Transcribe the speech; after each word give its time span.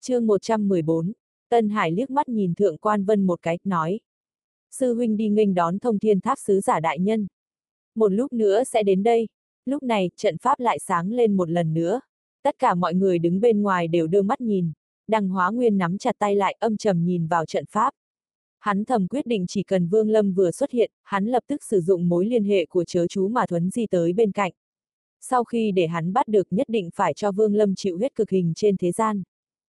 chương 0.00 0.26
114, 0.26 1.12
Tân 1.48 1.68
Hải 1.68 1.92
liếc 1.92 2.10
mắt 2.10 2.28
nhìn 2.28 2.54
thượng 2.54 2.78
quan 2.78 3.04
vân 3.04 3.26
một 3.26 3.42
cái, 3.42 3.58
nói. 3.64 4.00
Sư 4.70 4.94
huynh 4.94 5.16
đi 5.16 5.28
nghênh 5.28 5.54
đón 5.54 5.78
thông 5.78 5.98
thiên 5.98 6.20
tháp 6.20 6.38
sứ 6.38 6.60
giả 6.60 6.80
đại 6.80 6.98
nhân. 6.98 7.26
Một 7.94 8.12
lúc 8.12 8.32
nữa 8.32 8.64
sẽ 8.64 8.82
đến 8.82 9.02
đây. 9.02 9.28
Lúc 9.64 9.82
này, 9.82 10.10
trận 10.16 10.38
pháp 10.38 10.60
lại 10.60 10.78
sáng 10.78 11.12
lên 11.12 11.36
một 11.36 11.50
lần 11.50 11.74
nữa. 11.74 12.00
Tất 12.42 12.58
cả 12.58 12.74
mọi 12.74 12.94
người 12.94 13.18
đứng 13.18 13.40
bên 13.40 13.62
ngoài 13.62 13.88
đều 13.88 14.06
đưa 14.06 14.22
mắt 14.22 14.40
nhìn. 14.40 14.72
đằng 15.08 15.28
hóa 15.28 15.50
nguyên 15.50 15.78
nắm 15.78 15.98
chặt 15.98 16.16
tay 16.18 16.34
lại 16.36 16.56
âm 16.60 16.76
trầm 16.76 17.04
nhìn 17.04 17.26
vào 17.26 17.46
trận 17.46 17.64
pháp. 17.70 17.90
Hắn 18.58 18.84
thầm 18.84 19.08
quyết 19.08 19.26
định 19.26 19.44
chỉ 19.48 19.62
cần 19.62 19.88
Vương 19.88 20.10
Lâm 20.10 20.32
vừa 20.32 20.50
xuất 20.50 20.70
hiện, 20.70 20.90
hắn 21.02 21.26
lập 21.26 21.42
tức 21.46 21.64
sử 21.64 21.80
dụng 21.80 22.08
mối 22.08 22.26
liên 22.26 22.44
hệ 22.44 22.66
của 22.66 22.84
chớ 22.84 23.06
chú 23.06 23.28
mà 23.28 23.46
thuấn 23.46 23.70
di 23.70 23.86
tới 23.86 24.12
bên 24.12 24.32
cạnh. 24.32 24.52
Sau 25.20 25.44
khi 25.44 25.72
để 25.72 25.86
hắn 25.86 26.12
bắt 26.12 26.28
được 26.28 26.46
nhất 26.50 26.68
định 26.68 26.90
phải 26.94 27.14
cho 27.14 27.32
Vương 27.32 27.54
Lâm 27.54 27.74
chịu 27.74 27.98
huyết 27.98 28.14
cực 28.14 28.30
hình 28.30 28.52
trên 28.56 28.76
thế 28.76 28.92
gian. 28.92 29.22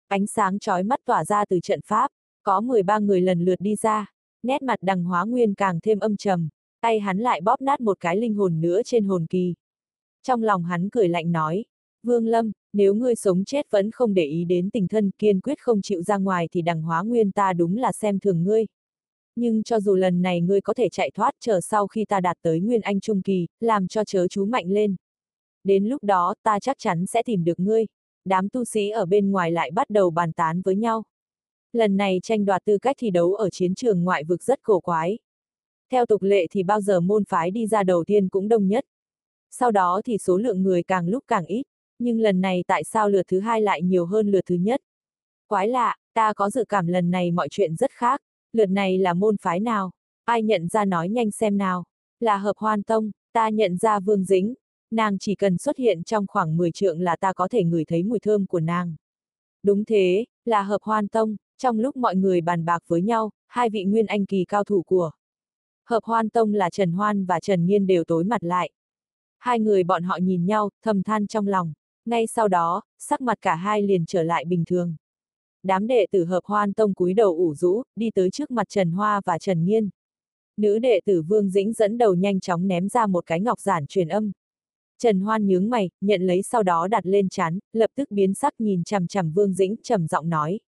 Ánh 0.09 0.27
sáng 0.27 0.59
chói 0.59 0.83
mắt 0.83 1.01
tỏa 1.05 1.25
ra 1.25 1.45
từ 1.45 1.61
trận 1.61 1.81
pháp, 1.87 2.11
có 2.43 2.61
13 2.61 2.99
người 2.99 3.21
lần 3.21 3.45
lượt 3.45 3.61
đi 3.61 3.77
ra, 3.77 4.07
nét 4.43 4.63
mặt 4.63 4.79
đằng 4.83 5.05
hóa 5.05 5.25
nguyên 5.25 5.55
càng 5.55 5.79
thêm 5.83 5.99
âm 5.99 6.17
trầm, 6.17 6.49
tay 6.81 7.01
hắn 7.01 7.19
lại 7.19 7.41
bóp 7.41 7.61
nát 7.61 7.81
một 7.81 8.01
cái 8.01 8.17
linh 8.17 8.35
hồn 8.35 8.61
nữa 8.61 8.81
trên 8.85 9.05
hồn 9.05 9.27
kỳ. 9.27 9.55
Trong 10.23 10.43
lòng 10.43 10.65
hắn 10.65 10.89
cười 10.91 11.09
lạnh 11.09 11.33
nói, 11.33 11.65
Vương 12.03 12.27
Lâm, 12.27 12.53
nếu 12.73 12.95
ngươi 12.95 13.15
sống 13.15 13.45
chết 13.45 13.71
vẫn 13.71 13.91
không 13.91 14.15
để 14.15 14.25
ý 14.25 14.45
đến 14.45 14.71
tình 14.71 14.89
thân 14.89 15.11
kiên 15.11 15.41
quyết 15.41 15.59
không 15.61 15.83
chịu 15.83 16.03
ra 16.03 16.17
ngoài 16.17 16.49
thì 16.53 16.63
đằng 16.63 16.83
hóa 16.83 17.03
nguyên 17.03 17.31
ta 17.31 17.53
đúng 17.53 17.77
là 17.77 17.93
xem 17.93 18.19
thường 18.19 18.45
ngươi. 18.45 18.67
Nhưng 19.37 19.63
cho 19.63 19.81
dù 19.81 19.95
lần 19.95 20.23
này 20.23 20.41
ngươi 20.41 20.61
có 20.61 20.75
thể 20.75 20.89
chạy 20.89 21.11
thoát 21.11 21.35
chờ 21.41 21.61
sau 21.61 21.87
khi 21.87 22.05
ta 22.05 22.21
đạt 22.21 22.37
tới 22.43 22.61
Nguyên 22.61 22.81
Anh 22.81 23.01
Trung 23.01 23.23
Kỳ, 23.23 23.47
làm 23.61 23.89
cho 23.89 24.05
chớ 24.05 24.29
chú 24.29 24.45
mạnh 24.45 24.67
lên. 24.69 24.97
Đến 25.65 25.85
lúc 25.85 26.05
đó 26.05 26.35
ta 26.43 26.61
chắc 26.61 26.77
chắn 26.79 27.07
sẽ 27.07 27.23
tìm 27.23 27.45
được 27.45 27.61
ngươi. 27.61 27.87
Đám 28.25 28.49
tu 28.49 28.65
sĩ 28.65 28.89
ở 28.91 29.07
bên 29.07 29.31
ngoài 29.31 29.53
lại 29.53 29.71
bắt 29.71 29.91
đầu 29.91 30.11
bàn 30.11 30.33
tán 30.33 30.63
với 30.63 30.77
nhau. 30.77 31.03
Lần 31.73 31.97
này 31.97 32.21
tranh 32.23 32.45
đoạt 32.45 32.65
tư 32.65 32.79
cách 32.79 32.97
thi 32.99 33.11
đấu 33.11 33.35
ở 33.35 33.51
chiến 33.51 33.75
trường 33.75 34.05
ngoại 34.05 34.25
vực 34.25 34.43
rất 34.43 34.63
cổ 34.63 34.81
quái. 34.81 35.19
Theo 35.91 36.07
tục 36.07 36.23
lệ 36.23 36.47
thì 36.51 36.63
bao 36.63 36.81
giờ 36.81 37.01
môn 37.01 37.25
phái 37.25 37.51
đi 37.51 37.67
ra 37.67 37.83
đầu 37.83 38.05
tiên 38.05 38.29
cũng 38.29 38.49
đông 38.49 38.69
nhất. 38.69 38.85
Sau 39.51 39.71
đó 39.71 40.01
thì 40.05 40.19
số 40.19 40.37
lượng 40.37 40.63
người 40.63 40.83
càng 40.83 41.09
lúc 41.09 41.25
càng 41.29 41.47
ít, 41.47 41.63
nhưng 41.99 42.21
lần 42.21 42.41
này 42.41 42.65
tại 42.67 42.85
sao 42.85 43.09
lượt 43.09 43.23
thứ 43.29 43.41
hai 43.41 43.61
lại 43.61 43.83
nhiều 43.83 44.07
hơn 44.07 44.31
lượt 44.31 44.47
thứ 44.47 44.55
nhất? 44.55 44.81
Quái 45.47 45.69
lạ, 45.69 45.97
ta 46.15 46.33
có 46.33 46.51
dự 46.51 46.65
cảm 46.69 46.87
lần 46.87 47.11
này 47.11 47.31
mọi 47.31 47.49
chuyện 47.51 47.77
rất 47.77 47.91
khác, 47.91 48.21
lượt 48.53 48.67
này 48.67 48.99
là 48.99 49.15
môn 49.15 49.37
phái 49.37 49.61
nào? 49.61 49.91
Ai 50.25 50.43
nhận 50.43 50.69
ra 50.69 50.85
nói 50.85 51.09
nhanh 51.09 51.31
xem 51.31 51.59
nào? 51.59 51.85
Là 52.21 52.37
hợp 52.37 52.57
hoan 52.57 52.83
tông, 52.83 53.11
ta 53.33 53.49
nhận 53.49 53.77
ra 53.77 54.01
vương 54.01 54.25
dính, 54.25 54.55
nàng 54.91 55.19
chỉ 55.19 55.35
cần 55.35 55.59
xuất 55.59 55.77
hiện 55.77 56.05
trong 56.05 56.27
khoảng 56.27 56.57
10 56.57 56.73
trượng 56.73 57.01
là 57.01 57.17
ta 57.17 57.33
có 57.33 57.49
thể 57.49 57.65
ngửi 57.65 57.85
thấy 57.85 58.03
mùi 58.03 58.19
thơm 58.19 58.47
của 58.47 58.61
nàng. 58.61 58.97
Đúng 59.63 59.85
thế, 59.85 60.25
là 60.45 60.63
hợp 60.63 60.83
hoan 60.83 61.09
tông, 61.09 61.37
trong 61.59 61.81
lúc 61.81 61.97
mọi 61.97 62.17
người 62.17 62.41
bàn 62.41 62.65
bạc 62.65 62.83
với 62.87 63.03
nhau, 63.03 63.31
hai 63.47 63.71
vị 63.71 63.85
nguyên 63.85 64.07
anh 64.07 64.27
kỳ 64.27 64.45
cao 64.45 64.65
thủ 64.65 64.83
của 64.83 65.11
hợp 65.87 66.05
hoan 66.05 66.29
tông 66.29 66.55
là 66.55 66.71
Trần 66.71 66.93
Hoan 66.93 67.25
và 67.27 67.41
Trần 67.41 67.67
Nhiên 67.67 67.87
đều 67.87 68.05
tối 68.05 68.25
mặt 68.25 68.45
lại. 68.45 68.71
Hai 69.39 69.61
người 69.61 69.85
bọn 69.85 70.03
họ 70.03 70.19
nhìn 70.23 70.47
nhau, 70.47 70.71
thầm 70.83 71.03
than 71.03 71.27
trong 71.27 71.47
lòng. 71.47 71.73
Ngay 72.05 72.27
sau 72.27 72.49
đó, 72.49 72.83
sắc 72.99 73.21
mặt 73.21 73.39
cả 73.41 73.55
hai 73.55 73.83
liền 73.83 74.07
trở 74.07 74.23
lại 74.23 74.45
bình 74.45 74.65
thường. 74.65 74.97
Đám 75.63 75.87
đệ 75.87 76.07
tử 76.11 76.25
hợp 76.25 76.41
hoan 76.45 76.73
tông 76.73 76.95
cúi 76.95 77.15
đầu 77.15 77.37
ủ 77.37 77.55
rũ, 77.55 77.83
đi 77.97 78.11
tới 78.11 78.31
trước 78.31 78.51
mặt 78.51 78.67
Trần 78.69 78.91
Hoa 78.91 79.21
và 79.25 79.39
Trần 79.39 79.65
Nhiên. 79.65 79.91
Nữ 80.57 80.79
đệ 80.79 81.01
tử 81.05 81.23
Vương 81.23 81.51
Dĩnh 81.51 81.73
dẫn 81.73 81.99
đầu 81.99 82.15
nhanh 82.15 82.41
chóng 82.41 82.69
ném 82.69 82.89
ra 82.89 83.07
một 83.07 83.27
cái 83.27 83.41
ngọc 83.41 83.61
giản 83.61 83.87
truyền 83.87 84.09
âm. 84.09 84.33
Trần 84.99 85.21
Hoan 85.21 85.47
nhướng 85.47 85.71
mày, 85.71 85.91
nhận 86.01 86.23
lấy 86.23 86.43
sau 86.43 86.63
đó 86.63 86.89
đặt 86.89 87.07
lên 87.07 87.29
chán, 87.29 87.59
lập 87.73 87.91
tức 87.95 88.11
biến 88.11 88.35
sắc 88.35 88.55
nhìn 88.59 88.85
chằm 88.85 89.07
chằm 89.07 89.33
Vương 89.33 89.53
Dĩnh, 89.53 89.77
trầm 89.83 90.07
giọng 90.07 90.29
nói. 90.29 90.61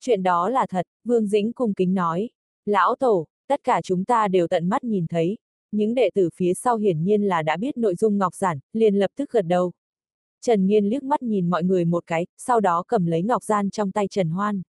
Chuyện 0.00 0.22
đó 0.22 0.48
là 0.48 0.66
thật, 0.66 0.86
Vương 1.04 1.26
Dĩnh 1.26 1.52
cung 1.52 1.74
kính 1.74 1.94
nói. 1.94 2.28
Lão 2.66 2.94
Tổ, 2.94 3.26
tất 3.48 3.60
cả 3.64 3.80
chúng 3.82 4.04
ta 4.04 4.28
đều 4.28 4.48
tận 4.48 4.68
mắt 4.68 4.84
nhìn 4.84 5.06
thấy. 5.06 5.38
Những 5.72 5.94
đệ 5.94 6.10
tử 6.14 6.30
phía 6.34 6.54
sau 6.54 6.76
hiển 6.76 7.02
nhiên 7.02 7.22
là 7.22 7.42
đã 7.42 7.56
biết 7.56 7.76
nội 7.76 7.94
dung 7.94 8.18
ngọc 8.18 8.34
giản, 8.34 8.58
liền 8.72 8.94
lập 8.94 9.10
tức 9.16 9.30
gật 9.30 9.42
đầu. 9.42 9.72
Trần 10.40 10.66
Nhiên 10.66 10.84
liếc 10.84 11.02
mắt 11.02 11.22
nhìn 11.22 11.50
mọi 11.50 11.64
người 11.64 11.84
một 11.84 12.04
cái, 12.06 12.26
sau 12.36 12.60
đó 12.60 12.84
cầm 12.88 13.06
lấy 13.06 13.22
ngọc 13.22 13.44
gian 13.44 13.70
trong 13.70 13.90
tay 13.90 14.08
Trần 14.08 14.30
Hoan. 14.30 14.62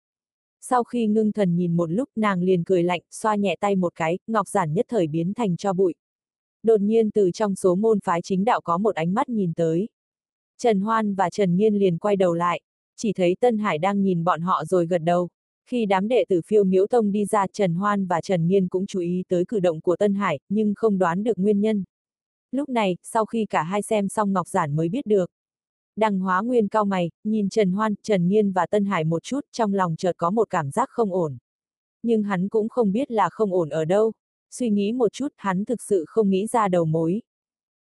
Sau 0.62 0.84
khi 0.84 1.08
ngưng 1.08 1.32
thần 1.32 1.56
nhìn 1.56 1.78
một 1.78 1.92
lúc 1.92 2.10
nàng 2.16 2.42
liền 2.42 2.64
cười 2.64 2.84
lạnh, 2.84 3.02
xoa 3.12 3.36
nhẹ 3.36 3.56
tay 3.60 3.76
một 3.76 3.96
cái, 3.96 4.20
ngọc 4.28 4.48
giản 4.48 4.74
nhất 4.74 4.86
thời 4.90 5.08
biến 5.08 5.34
thành 5.34 5.58
cho 5.58 5.74
bụi. 5.74 5.94
Đột 6.64 6.82
nhiên 6.82 7.12
từ 7.12 7.32
trong 7.32 7.56
số 7.56 7.76
môn 7.76 8.00
phái 8.00 8.22
chính 8.22 8.46
đạo 8.46 8.62
có 8.62 8.78
một 8.78 8.96
ánh 8.96 9.14
mắt 9.14 9.30
nhìn 9.30 9.54
tới. 9.54 9.90
Trần 10.58 10.80
Hoan 10.82 11.16
và 11.16 11.30
Trần 11.30 11.56
Nhiên 11.56 11.76
liền 11.76 11.98
quay 11.98 12.16
đầu 12.16 12.34
lại, 12.34 12.62
chỉ 12.96 13.14
thấy 13.14 13.36
Tân 13.40 13.58
Hải 13.58 13.78
đang 13.78 14.02
nhìn 14.02 14.24
bọn 14.24 14.42
họ 14.42 14.66
rồi 14.66 14.88
gật 14.88 14.98
đầu. 14.98 15.30
Khi 15.66 15.86
đám 15.86 16.08
đệ 16.08 16.26
tử 16.30 16.42
phiêu 16.46 16.64
miếu 16.64 16.88
tông 16.88 17.12
đi 17.12 17.26
ra 17.26 17.46
Trần 17.54 17.74
Hoan 17.74 18.08
và 18.08 18.22
Trần 18.22 18.48
Nhiên 18.48 18.68
cũng 18.68 18.86
chú 18.86 19.00
ý 19.00 19.24
tới 19.28 19.46
cử 19.48 19.60
động 19.60 19.82
của 19.82 19.96
Tân 19.96 20.14
Hải, 20.14 20.40
nhưng 20.50 20.74
không 20.76 20.98
đoán 20.98 21.24
được 21.24 21.38
nguyên 21.38 21.60
nhân. 21.60 21.84
Lúc 22.52 22.70
này, 22.70 22.98
sau 23.04 23.26
khi 23.26 23.46
cả 23.46 23.64
hai 23.64 23.82
xem 23.82 24.10
xong 24.10 24.34
Ngọc 24.34 24.48
Giản 24.48 24.76
mới 24.76 24.90
biết 24.90 25.06
được. 25.06 25.32
Đằng 25.96 26.20
hóa 26.20 26.42
nguyên 26.42 26.68
cao 26.68 26.86
mày, 26.86 27.12
nhìn 27.24 27.50
Trần 27.50 27.72
Hoan, 27.72 27.96
Trần 28.04 28.28
Nhiên 28.28 28.52
và 28.52 28.66
Tân 28.66 28.86
Hải 28.86 29.04
một 29.04 29.24
chút, 29.24 29.42
trong 29.52 29.74
lòng 29.74 29.96
chợt 29.96 30.14
có 30.18 30.30
một 30.30 30.50
cảm 30.50 30.72
giác 30.72 30.90
không 30.90 31.14
ổn. 31.14 31.38
Nhưng 32.04 32.24
hắn 32.24 32.50
cũng 32.50 32.70
không 32.70 32.92
biết 32.92 33.12
là 33.12 33.30
không 33.30 33.54
ổn 33.54 33.70
ở 33.70 33.86
đâu. 33.86 34.12
Suy 34.52 34.70
nghĩ 34.70 34.94
một 34.94 35.14
chút, 35.14 35.28
hắn 35.38 35.66
thực 35.66 35.82
sự 35.82 36.06
không 36.08 36.30
nghĩ 36.30 36.48
ra 36.48 36.68
đầu 36.68 36.86
mối. 36.86 37.22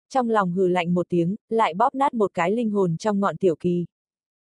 Trong 0.10 0.30
lòng 0.30 0.52
hừ 0.52 0.68
lạnh 0.68 0.94
một 0.94 1.10
tiếng, 1.10 1.36
lại 1.50 1.74
bóp 1.74 1.96
nát 1.96 2.14
một 2.14 2.34
cái 2.34 2.52
linh 2.52 2.70
hồn 2.70 2.98
trong 2.98 3.20
ngọn 3.20 3.38
tiểu 3.38 3.56
kỳ. 3.60 3.86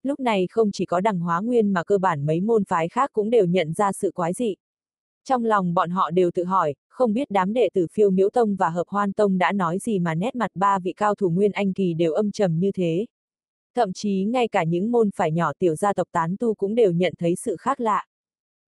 Lúc 0.02 0.20
này 0.20 0.46
không 0.50 0.70
chỉ 0.72 0.86
có 0.86 1.00
đằng 1.00 1.20
hóa 1.20 1.40
nguyên 1.40 1.72
mà 1.72 1.84
cơ 1.84 1.98
bản 1.98 2.26
mấy 2.26 2.40
môn 2.40 2.64
phái 2.64 2.88
khác 2.88 3.10
cũng 3.12 3.30
đều 3.30 3.46
nhận 3.46 3.72
ra 3.72 3.92
sự 3.92 4.10
quái 4.10 4.32
dị. 4.32 4.54
Trong 5.24 5.44
lòng 5.44 5.74
bọn 5.74 5.90
họ 5.90 6.10
đều 6.10 6.30
tự 6.30 6.44
hỏi, 6.44 6.74
không 6.88 7.12
biết 7.12 7.30
đám 7.30 7.52
đệ 7.52 7.68
tử 7.74 7.86
phiêu 7.92 8.10
miễu 8.10 8.30
tông 8.30 8.56
và 8.56 8.68
hợp 8.68 8.88
hoan 8.88 9.12
tông 9.12 9.38
đã 9.38 9.52
nói 9.52 9.78
gì 9.78 9.98
mà 9.98 10.14
nét 10.14 10.34
mặt 10.34 10.50
ba 10.54 10.78
vị 10.78 10.92
cao 10.92 11.14
thủ 11.14 11.30
nguyên 11.30 11.52
anh 11.52 11.72
kỳ 11.72 11.94
đều 11.94 12.12
âm 12.12 12.30
trầm 12.30 12.58
như 12.58 12.72
thế. 12.72 13.06
Thậm 13.74 13.92
chí 13.92 14.24
ngay 14.24 14.48
cả 14.48 14.64
những 14.64 14.92
môn 14.92 15.10
phải 15.16 15.32
nhỏ 15.32 15.52
tiểu 15.58 15.76
gia 15.76 15.92
tộc 15.92 16.08
tán 16.12 16.36
tu 16.40 16.54
cũng 16.54 16.74
đều 16.74 16.92
nhận 16.92 17.14
thấy 17.18 17.34
sự 17.36 17.56
khác 17.56 17.80
lạ. 17.80 18.06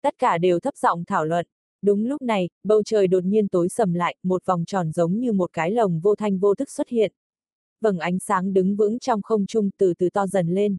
Tất 0.02 0.14
cả 0.18 0.38
đều 0.38 0.60
thấp 0.60 0.76
giọng 0.76 1.04
thảo 1.04 1.24
luận. 1.24 1.46
Đúng 1.82 2.06
lúc 2.06 2.22
này, 2.22 2.48
bầu 2.64 2.82
trời 2.82 3.06
đột 3.06 3.24
nhiên 3.24 3.48
tối 3.48 3.68
sầm 3.68 3.94
lại, 3.94 4.16
một 4.22 4.46
vòng 4.46 4.64
tròn 4.64 4.92
giống 4.92 5.20
như 5.20 5.32
một 5.32 5.52
cái 5.52 5.70
lồng 5.70 6.00
vô 6.00 6.14
thanh 6.14 6.38
vô 6.38 6.54
thức 6.54 6.70
xuất 6.70 6.88
hiện. 6.88 7.12
Vầng 7.80 7.98
ánh 7.98 8.18
sáng 8.18 8.52
đứng 8.52 8.76
vững 8.76 8.98
trong 8.98 9.22
không 9.22 9.46
trung 9.46 9.70
từ 9.78 9.94
từ 9.94 10.10
to 10.10 10.26
dần 10.26 10.48
lên. 10.48 10.76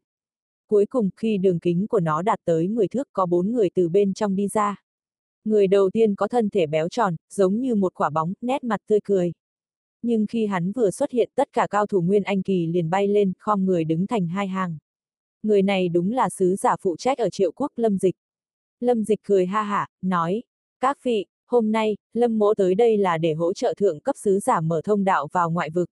Cuối 0.66 0.86
cùng 0.86 1.10
khi 1.16 1.38
đường 1.38 1.60
kính 1.60 1.86
của 1.86 2.00
nó 2.00 2.22
đạt 2.22 2.38
tới 2.44 2.68
10 2.68 2.88
thước 2.88 3.08
có 3.12 3.26
bốn 3.26 3.52
người 3.52 3.70
từ 3.74 3.88
bên 3.88 4.14
trong 4.14 4.36
đi 4.36 4.48
ra. 4.48 4.76
Người 5.44 5.66
đầu 5.66 5.90
tiên 5.90 6.14
có 6.14 6.28
thân 6.28 6.50
thể 6.50 6.66
béo 6.66 6.88
tròn, 6.88 7.16
giống 7.30 7.60
như 7.60 7.74
một 7.74 7.94
quả 7.94 8.10
bóng, 8.10 8.32
nét 8.40 8.64
mặt 8.64 8.80
tươi 8.86 9.00
cười. 9.04 9.32
Nhưng 10.02 10.26
khi 10.26 10.46
hắn 10.46 10.72
vừa 10.72 10.90
xuất 10.90 11.10
hiện 11.10 11.30
tất 11.34 11.48
cả 11.52 11.66
cao 11.70 11.86
thủ 11.86 12.00
Nguyên 12.00 12.22
Anh 12.22 12.42
Kỳ 12.42 12.66
liền 12.66 12.90
bay 12.90 13.08
lên, 13.08 13.32
khom 13.38 13.64
người 13.64 13.84
đứng 13.84 14.06
thành 14.06 14.28
hai 14.28 14.48
hàng. 14.48 14.78
Người 15.42 15.62
này 15.62 15.88
đúng 15.88 16.12
là 16.12 16.28
sứ 16.28 16.56
giả 16.56 16.76
phụ 16.80 16.96
trách 16.96 17.18
ở 17.18 17.30
triệu 17.30 17.52
quốc 17.52 17.72
Lâm 17.76 17.98
Dịch. 17.98 18.14
Lâm 18.80 19.04
Dịch 19.04 19.20
cười 19.22 19.46
ha 19.46 19.62
hả, 19.62 19.88
nói, 20.02 20.42
các 20.80 20.98
vị, 21.02 21.26
hôm 21.46 21.72
nay, 21.72 21.96
Lâm 22.14 22.38
mỗ 22.38 22.54
tới 22.54 22.74
đây 22.74 22.96
là 22.96 23.18
để 23.18 23.32
hỗ 23.32 23.52
trợ 23.52 23.74
thượng 23.76 24.00
cấp 24.00 24.16
sứ 24.18 24.38
giả 24.38 24.60
mở 24.60 24.80
thông 24.84 25.04
đạo 25.04 25.28
vào 25.32 25.50
ngoại 25.50 25.70
vực. 25.70 25.90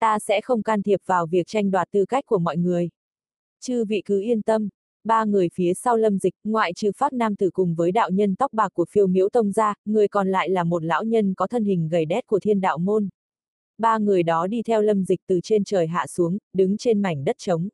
Ta 0.00 0.18
sẽ 0.18 0.40
không 0.40 0.62
can 0.62 0.82
thiệp 0.82 1.00
vào 1.06 1.26
việc 1.26 1.46
tranh 1.46 1.70
đoạt 1.70 1.88
tư 1.90 2.04
cách 2.04 2.26
của 2.26 2.38
mọi 2.38 2.56
người. 2.56 2.90
Chư 3.60 3.84
vị 3.84 4.02
cứ 4.04 4.20
yên 4.20 4.42
tâm, 4.42 4.68
ba 5.04 5.24
người 5.24 5.48
phía 5.54 5.74
sau 5.74 5.96
lâm 5.96 6.18
dịch, 6.18 6.34
ngoại 6.44 6.72
trừ 6.72 6.90
phát 6.96 7.12
nam 7.12 7.36
tử 7.36 7.50
cùng 7.50 7.74
với 7.74 7.92
đạo 7.92 8.10
nhân 8.10 8.34
tóc 8.34 8.52
bạc 8.52 8.68
của 8.74 8.84
phiêu 8.90 9.06
miễu 9.06 9.28
tông 9.28 9.52
ra, 9.52 9.74
người 9.84 10.08
còn 10.08 10.28
lại 10.28 10.48
là 10.48 10.64
một 10.64 10.84
lão 10.84 11.04
nhân 11.04 11.34
có 11.34 11.46
thân 11.46 11.64
hình 11.64 11.88
gầy 11.88 12.04
đét 12.04 12.26
của 12.26 12.40
thiên 12.40 12.60
đạo 12.60 12.78
môn. 12.78 13.08
Ba 13.78 13.98
người 13.98 14.22
đó 14.22 14.46
đi 14.46 14.62
theo 14.62 14.82
lâm 14.82 15.04
dịch 15.04 15.20
từ 15.26 15.40
trên 15.42 15.64
trời 15.64 15.86
hạ 15.86 16.06
xuống, 16.06 16.38
đứng 16.52 16.76
trên 16.76 17.02
mảnh 17.02 17.24
đất 17.24 17.36
trống. 17.38 17.68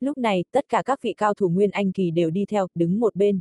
Lúc 0.00 0.18
này, 0.18 0.44
tất 0.52 0.68
cả 0.68 0.82
các 0.84 1.02
vị 1.02 1.14
cao 1.16 1.34
thủ 1.34 1.48
Nguyên 1.48 1.70
Anh 1.70 1.92
Kỳ 1.92 2.10
đều 2.10 2.30
đi 2.30 2.44
theo, 2.46 2.66
đứng 2.74 3.00
một 3.00 3.14
bên. 3.16 3.40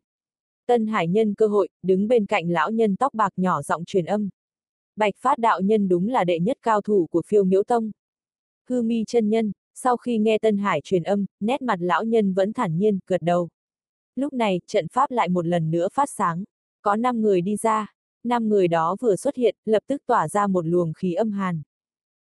Tân 0.68 0.88
Hải 0.88 1.08
nhân 1.08 1.34
cơ 1.34 1.48
hội, 1.48 1.70
đứng 1.84 2.08
bên 2.08 2.26
cạnh 2.26 2.50
lão 2.50 2.72
nhân 2.72 2.96
tóc 2.96 3.14
bạc 3.14 3.34
nhỏ 3.38 3.62
giọng 3.62 3.86
truyền 3.86 4.06
âm. 4.06 4.30
Bạch 4.96 5.14
phát 5.18 5.38
đạo 5.38 5.62
nhân 5.62 5.88
đúng 5.88 6.10
là 6.10 6.24
đệ 6.24 6.40
nhất 6.40 6.58
cao 6.62 6.82
thủ 6.82 7.08
của 7.12 7.22
phiêu 7.28 7.44
miễu 7.44 7.64
tông. 7.64 7.92
Hư 8.70 8.82
mi 8.82 9.04
chân 9.08 9.30
nhân, 9.30 9.52
sau 9.74 9.98
khi 9.98 10.18
nghe 10.18 10.38
Tân 10.38 10.58
Hải 10.58 10.82
truyền 10.84 11.04
âm, 11.04 11.26
nét 11.40 11.62
mặt 11.62 11.80
lão 11.80 12.04
nhân 12.04 12.34
vẫn 12.34 12.54
thản 12.54 12.78
nhiên, 12.78 13.00
gật 13.08 13.22
đầu. 13.22 13.50
Lúc 14.16 14.34
này, 14.34 14.62
trận 14.68 14.88
pháp 14.88 15.12
lại 15.12 15.30
một 15.30 15.46
lần 15.46 15.72
nữa 15.72 15.88
phát 15.94 16.10
sáng. 16.10 16.44
Có 16.82 16.96
5 16.96 17.22
người 17.22 17.42
đi 17.42 17.56
ra. 17.56 17.94
năm 18.24 18.50
người 18.50 18.68
đó 18.68 18.96
vừa 19.02 19.16
xuất 19.16 19.36
hiện, 19.36 19.56
lập 19.66 19.84
tức 19.88 20.02
tỏa 20.06 20.28
ra 20.28 20.48
một 20.48 20.66
luồng 20.66 20.94
khí 20.94 21.14
âm 21.14 21.32
hàn. 21.32 21.62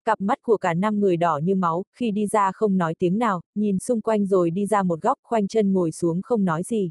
Cặp 0.04 0.20
mắt 0.20 0.38
của 0.42 0.56
cả 0.56 0.74
năm 0.74 1.00
người 1.00 1.16
đỏ 1.16 1.38
như 1.42 1.54
máu, 1.54 1.84
khi 1.94 2.10
đi 2.10 2.26
ra 2.26 2.52
không 2.52 2.78
nói 2.78 2.94
tiếng 2.98 3.18
nào, 3.18 3.40
nhìn 3.54 3.78
xung 3.78 4.00
quanh 4.00 4.26
rồi 4.26 4.50
đi 4.50 4.66
ra 4.66 4.82
một 4.82 5.00
góc 5.02 5.18
khoanh 5.22 5.48
chân 5.48 5.72
ngồi 5.72 5.92
xuống 5.92 6.22
không 6.22 6.44
nói 6.44 6.62
gì. 6.62 6.90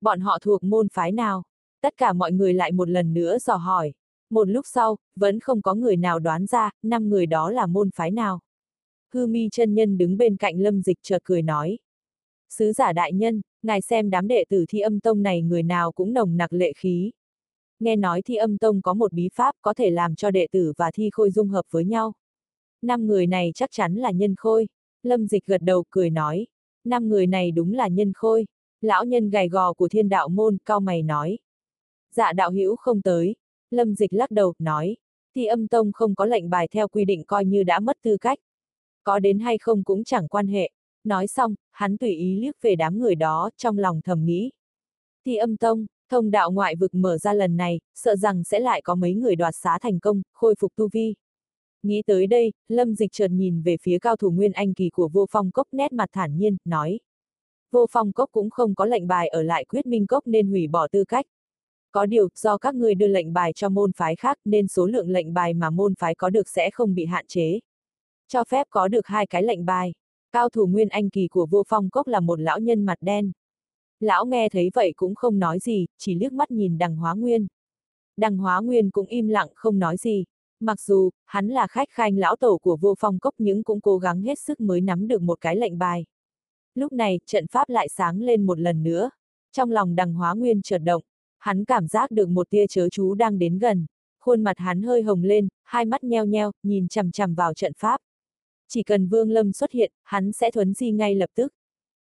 Bọn 0.00 0.20
họ 0.20 0.38
thuộc 0.38 0.62
môn 0.62 0.88
phái 0.88 1.12
nào? 1.12 1.42
Tất 1.82 1.96
cả 1.96 2.12
mọi 2.12 2.32
người 2.32 2.54
lại 2.54 2.72
một 2.72 2.88
lần 2.88 3.14
nữa 3.14 3.38
dò 3.38 3.56
hỏi. 3.56 3.92
Một 4.30 4.48
lúc 4.48 4.66
sau, 4.68 4.96
vẫn 5.16 5.40
không 5.40 5.62
có 5.62 5.74
người 5.74 5.96
nào 5.96 6.18
đoán 6.18 6.46
ra, 6.46 6.70
năm 6.82 7.08
người 7.08 7.26
đó 7.26 7.50
là 7.50 7.66
môn 7.66 7.90
phái 7.90 8.10
nào. 8.10 8.40
Hư 9.14 9.26
mi 9.26 9.48
chân 9.52 9.74
nhân 9.74 9.98
đứng 9.98 10.16
bên 10.16 10.36
cạnh 10.36 10.58
lâm 10.58 10.82
dịch 10.82 10.98
chợt 11.02 11.18
cười 11.24 11.42
nói. 11.42 11.78
Sứ 12.48 12.72
giả 12.72 12.92
đại 12.92 13.12
nhân, 13.12 13.40
Ngài 13.62 13.80
xem 13.80 14.10
đám 14.10 14.28
đệ 14.28 14.44
tử 14.48 14.64
thi 14.68 14.80
âm 14.80 15.00
tông 15.00 15.22
này 15.22 15.42
người 15.42 15.62
nào 15.62 15.92
cũng 15.92 16.12
nồng 16.12 16.36
nặc 16.36 16.52
lệ 16.52 16.72
khí. 16.76 17.10
Nghe 17.80 17.96
nói 17.96 18.22
thi 18.22 18.36
âm 18.36 18.58
tông 18.58 18.82
có 18.82 18.94
một 18.94 19.12
bí 19.12 19.28
pháp 19.34 19.54
có 19.62 19.74
thể 19.74 19.90
làm 19.90 20.14
cho 20.14 20.30
đệ 20.30 20.46
tử 20.52 20.72
và 20.76 20.90
thi 20.94 21.10
khôi 21.12 21.30
dung 21.30 21.48
hợp 21.48 21.62
với 21.70 21.84
nhau. 21.84 22.12
Năm 22.82 23.06
người 23.06 23.26
này 23.26 23.52
chắc 23.54 23.70
chắn 23.72 23.94
là 23.94 24.10
nhân 24.10 24.34
khôi. 24.36 24.68
Lâm 25.02 25.26
dịch 25.26 25.46
gật 25.46 25.62
đầu 25.62 25.84
cười 25.90 26.10
nói. 26.10 26.46
Năm 26.84 27.08
người 27.08 27.26
này 27.26 27.50
đúng 27.50 27.72
là 27.72 27.88
nhân 27.88 28.12
khôi. 28.14 28.46
Lão 28.80 29.04
nhân 29.04 29.30
gầy 29.30 29.48
gò 29.48 29.72
của 29.72 29.88
thiên 29.88 30.08
đạo 30.08 30.28
môn, 30.28 30.58
cao 30.64 30.80
mày 30.80 31.02
nói. 31.02 31.38
Dạ 32.14 32.32
đạo 32.32 32.50
hữu 32.50 32.76
không 32.76 33.02
tới. 33.02 33.36
Lâm 33.70 33.94
dịch 33.94 34.12
lắc 34.12 34.30
đầu, 34.30 34.54
nói. 34.58 34.96
Thi 35.34 35.46
âm 35.46 35.68
tông 35.68 35.92
không 35.92 36.14
có 36.14 36.24
lệnh 36.24 36.50
bài 36.50 36.68
theo 36.70 36.88
quy 36.88 37.04
định 37.04 37.24
coi 37.24 37.44
như 37.44 37.62
đã 37.62 37.80
mất 37.80 37.96
tư 38.02 38.16
cách. 38.20 38.38
Có 39.04 39.18
đến 39.18 39.38
hay 39.38 39.58
không 39.58 39.84
cũng 39.84 40.04
chẳng 40.04 40.28
quan 40.28 40.46
hệ. 40.46 40.70
Nói 41.04 41.26
xong, 41.26 41.54
hắn 41.70 41.96
tùy 41.96 42.10
ý 42.10 42.40
liếc 42.40 42.56
về 42.62 42.76
đám 42.76 42.98
người 42.98 43.14
đó, 43.14 43.50
trong 43.56 43.78
lòng 43.78 44.00
thầm 44.04 44.24
nghĩ. 44.24 44.50
Thi 45.26 45.36
âm 45.36 45.56
tông, 45.56 45.86
thông 46.10 46.30
đạo 46.30 46.50
ngoại 46.50 46.76
vực 46.76 46.94
mở 46.94 47.18
ra 47.18 47.32
lần 47.32 47.56
này, 47.56 47.80
sợ 47.94 48.16
rằng 48.16 48.44
sẽ 48.44 48.60
lại 48.60 48.82
có 48.82 48.94
mấy 48.94 49.14
người 49.14 49.36
đoạt 49.36 49.54
xá 49.56 49.78
thành 49.80 50.00
công, 50.00 50.22
khôi 50.32 50.54
phục 50.58 50.72
tu 50.76 50.88
vi. 50.92 51.14
Nghĩ 51.82 52.02
tới 52.06 52.26
đây, 52.26 52.52
Lâm 52.68 52.94
Dịch 52.94 53.12
chợt 53.12 53.28
nhìn 53.28 53.62
về 53.62 53.76
phía 53.82 53.98
cao 53.98 54.16
thủ 54.16 54.30
Nguyên 54.30 54.52
Anh 54.52 54.74
kỳ 54.74 54.90
của 54.90 55.08
vô 55.08 55.26
phong 55.30 55.50
cốc 55.50 55.66
nét 55.72 55.92
mặt 55.92 56.08
thản 56.12 56.36
nhiên, 56.36 56.56
nói. 56.64 57.00
Vô 57.70 57.86
phong 57.90 58.12
cốc 58.12 58.28
cũng 58.32 58.50
không 58.50 58.74
có 58.74 58.84
lệnh 58.84 59.06
bài 59.06 59.28
ở 59.28 59.42
lại 59.42 59.64
quyết 59.64 59.86
minh 59.86 60.06
cốc 60.06 60.26
nên 60.26 60.48
hủy 60.48 60.66
bỏ 60.66 60.88
tư 60.88 61.04
cách. 61.04 61.26
Có 61.92 62.06
điều, 62.06 62.28
do 62.34 62.58
các 62.58 62.74
người 62.74 62.94
đưa 62.94 63.06
lệnh 63.06 63.32
bài 63.32 63.52
cho 63.52 63.68
môn 63.68 63.92
phái 63.92 64.16
khác 64.16 64.38
nên 64.44 64.68
số 64.68 64.86
lượng 64.86 65.10
lệnh 65.10 65.34
bài 65.34 65.54
mà 65.54 65.70
môn 65.70 65.94
phái 65.94 66.14
có 66.14 66.30
được 66.30 66.48
sẽ 66.48 66.70
không 66.70 66.94
bị 66.94 67.04
hạn 67.04 67.26
chế. 67.28 67.60
Cho 68.28 68.44
phép 68.44 68.66
có 68.70 68.88
được 68.88 69.06
hai 69.06 69.26
cái 69.26 69.42
lệnh 69.42 69.64
bài. 69.64 69.92
Cao 70.32 70.48
thủ 70.48 70.66
Nguyên 70.66 70.88
Anh 70.88 71.10
kỳ 71.10 71.28
của 71.28 71.46
vô 71.46 71.62
phong 71.68 71.90
cốc 71.90 72.06
là 72.06 72.20
một 72.20 72.40
lão 72.40 72.58
nhân 72.58 72.84
mặt 72.84 72.98
đen. 73.00 73.32
Lão 74.00 74.26
nghe 74.26 74.48
thấy 74.48 74.70
vậy 74.74 74.92
cũng 74.96 75.14
không 75.14 75.38
nói 75.38 75.58
gì, 75.58 75.86
chỉ 75.98 76.14
liếc 76.14 76.32
mắt 76.32 76.50
nhìn 76.50 76.78
đằng 76.78 76.96
hóa 76.96 77.14
nguyên. 77.14 77.46
Đằng 78.16 78.38
hóa 78.38 78.60
nguyên 78.60 78.90
cũng 78.90 79.06
im 79.06 79.28
lặng 79.28 79.48
không 79.54 79.78
nói 79.78 79.96
gì. 79.96 80.24
Mặc 80.60 80.80
dù, 80.80 81.10
hắn 81.24 81.48
là 81.48 81.66
khách 81.66 81.88
khanh 81.90 82.18
lão 82.18 82.36
tổ 82.36 82.58
của 82.58 82.76
vô 82.80 82.94
phong 82.98 83.18
cốc 83.18 83.34
nhưng 83.38 83.62
cũng 83.62 83.80
cố 83.80 83.98
gắng 83.98 84.22
hết 84.22 84.38
sức 84.38 84.60
mới 84.60 84.80
nắm 84.80 85.08
được 85.08 85.22
một 85.22 85.40
cái 85.40 85.56
lệnh 85.56 85.78
bài. 85.78 86.04
Lúc 86.74 86.92
này, 86.92 87.20
trận 87.26 87.46
pháp 87.46 87.68
lại 87.68 87.88
sáng 87.88 88.22
lên 88.22 88.46
một 88.46 88.58
lần 88.58 88.82
nữa. 88.82 89.10
Trong 89.52 89.70
lòng 89.70 89.94
đằng 89.94 90.14
hóa 90.14 90.34
nguyên 90.34 90.62
chợt 90.62 90.78
động, 90.78 91.02
hắn 91.38 91.64
cảm 91.64 91.88
giác 91.88 92.10
được 92.10 92.28
một 92.28 92.50
tia 92.50 92.66
chớ 92.66 92.88
chú 92.88 93.14
đang 93.14 93.38
đến 93.38 93.58
gần. 93.58 93.86
Khuôn 94.20 94.44
mặt 94.44 94.58
hắn 94.58 94.82
hơi 94.82 95.02
hồng 95.02 95.22
lên, 95.22 95.48
hai 95.62 95.84
mắt 95.84 96.04
nheo 96.04 96.24
nheo, 96.24 96.52
nhìn 96.62 96.88
chằm 96.88 97.10
chằm 97.10 97.34
vào 97.34 97.54
trận 97.54 97.72
pháp. 97.78 98.00
Chỉ 98.68 98.82
cần 98.82 99.08
Vương 99.08 99.30
Lâm 99.30 99.52
xuất 99.52 99.72
hiện, 99.72 99.92
hắn 100.02 100.32
sẽ 100.32 100.50
thuấn 100.50 100.74
di 100.74 100.90
ngay 100.90 101.14
lập 101.14 101.30
tức. 101.34 101.52